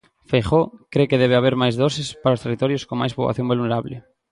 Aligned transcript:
Feijóo 0.29 0.63
cre 0.93 1.09
que 1.09 1.21
debe 1.23 1.35
haber 1.39 1.55
máis 1.61 1.75
doses 1.83 2.07
para 2.23 2.35
os 2.37 2.43
territorios 2.45 2.85
con 2.87 2.95
máis 3.01 3.15
poboación 3.17 3.49
vulnerable... 3.51 3.95